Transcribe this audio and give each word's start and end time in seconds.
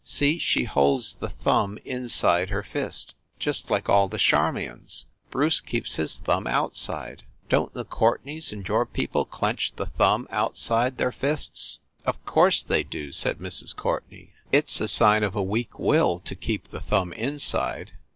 See, 0.03 0.39
she 0.39 0.63
holds 0.63 1.13
the 1.17 1.29
thumb 1.29 1.77
inside 1.85 2.49
her 2.49 2.63
fist, 2.63 3.13
just 3.37 3.69
like 3.69 3.87
all 3.87 4.07
the 4.07 4.17
Charmions! 4.17 5.05
Bruce 5.29 5.61
keeps 5.61 5.97
his 5.97 6.17
thumb 6.17 6.47
out 6.47 6.75
side. 6.75 7.21
Don 7.49 7.65
t 7.67 7.71
the 7.75 7.85
Courtenays 7.85 8.51
and 8.51 8.67
your 8.67 8.87
people 8.87 9.25
clench 9.25 9.73
the 9.75 9.85
thumb 9.85 10.27
outside 10.31 10.97
their 10.97 11.11
fists?" 11.11 11.81
"Of 12.07 12.25
course 12.25 12.63
they 12.63 12.81
do!" 12.81 13.11
said 13.11 13.37
Mrs. 13.37 13.75
Courtenay. 13.75 14.31
"It 14.51 14.69
s 14.69 14.81
a 14.81 14.87
sign 14.87 15.21
of 15.23 15.35
a 15.35 15.43
weak 15.43 15.77
will 15.77 16.17
to 16.21 16.33
keep 16.33 16.69
the 16.69 16.81
thumb 16.81 17.13
inside." 17.13 17.91